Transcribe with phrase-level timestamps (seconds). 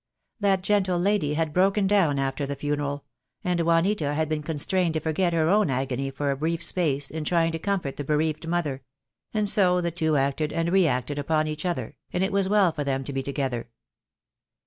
[0.39, 3.05] That gentle lady had broken down after the funeral,
[3.43, 7.11] and Juanita had been con strained to forget her own agony for a brief space
[7.11, 8.81] in try ing to comfort the bereaved mother;
[9.31, 12.71] and so the two acted and re acted upon each other, and it was well
[12.71, 13.69] for them to be together.